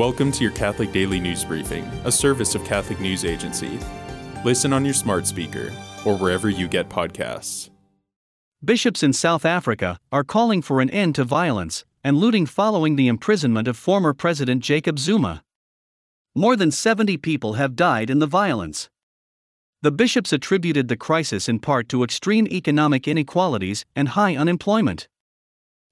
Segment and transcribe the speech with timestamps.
[0.00, 3.78] Welcome to your Catholic Daily News Briefing, a service of Catholic News Agency.
[4.46, 5.70] Listen on your smart speaker
[6.06, 7.68] or wherever you get podcasts.
[8.64, 13.08] Bishops in South Africa are calling for an end to violence and looting following the
[13.08, 15.42] imprisonment of former President Jacob Zuma.
[16.34, 18.88] More than 70 people have died in the violence.
[19.82, 25.08] The bishops attributed the crisis in part to extreme economic inequalities and high unemployment.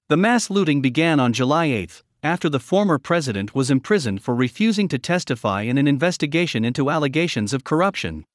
[0.07, 4.87] The mass looting began on July 8 after the former president was imprisoned for refusing
[4.87, 8.25] to testify in an investigation into allegations of corruption.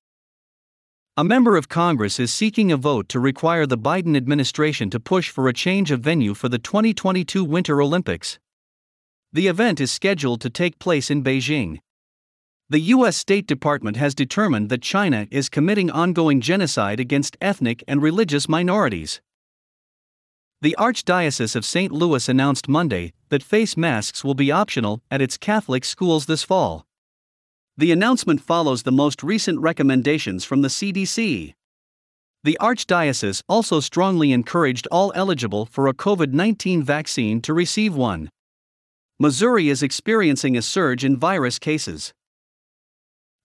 [1.17, 5.31] A member of Congress is seeking a vote to require the Biden administration to push
[5.31, 8.39] for a change of venue for the 2022 Winter Olympics.
[9.33, 11.79] The event is scheduled to take place in Beijing.
[12.69, 13.17] The U.S.
[13.17, 19.21] State Department has determined that China is committing ongoing genocide against ethnic and religious minorities.
[20.65, 21.93] The Archdiocese of St.
[21.93, 26.87] Louis announced Monday that face masks will be optional at its Catholic schools this fall.
[27.77, 31.53] The announcement follows the most recent recommendations from the CDC.
[32.45, 38.31] The Archdiocese also strongly encouraged all eligible for a COVID 19 vaccine to receive one.
[39.19, 42.15] Missouri is experiencing a surge in virus cases.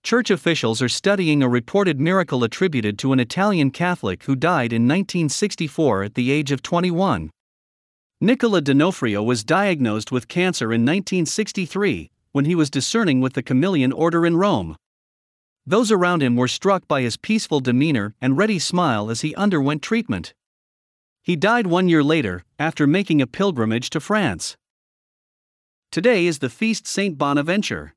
[0.03, 4.83] Church officials are studying a reported miracle attributed to an Italian Catholic who died in
[4.83, 7.29] 1964 at the age of 21.
[8.21, 13.93] Nicola D'Onofrio was diagnosed with cancer in 1963 when he was discerning with the Camillian
[13.93, 14.75] order in Rome.
[15.65, 19.81] Those around him were struck by his peaceful demeanor and ready smile as he underwent
[19.81, 20.33] treatment.
[21.21, 24.57] He died one year later, after making a pilgrimage to France.
[25.91, 27.93] Today is the feast Saint Bonaventure.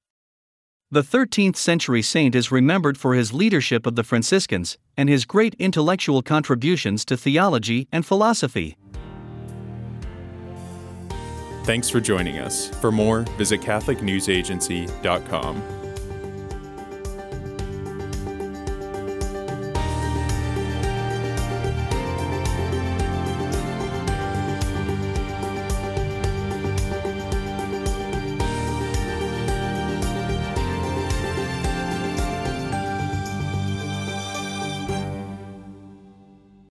[0.93, 5.55] The 13th century saint is remembered for his leadership of the Franciscans and his great
[5.59, 8.77] intellectual contributions to theology and philosophy.
[11.65, 12.69] Thanks for joining us.
[12.83, 15.92] For more, visit CatholicNewsAgency.com.